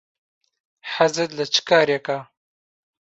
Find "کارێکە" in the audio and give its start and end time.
1.69-2.19